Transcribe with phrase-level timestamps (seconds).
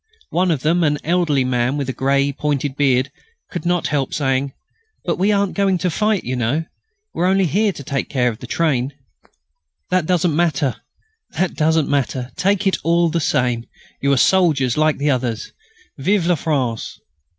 [0.31, 3.11] One of them, an elderly man with a small grey pointed beard,
[3.51, 4.51] could not help saying:
[5.05, 6.65] "But we aren't going to fight, you know.
[7.13, 8.93] We are only here to take care of the train."
[9.91, 10.77] "That doesn't matter.
[11.37, 12.31] That doesn't matter.
[12.35, 13.67] Take it all the same.
[14.01, 15.53] You are soldiers, like the others....
[15.99, 16.99] _Vive la France!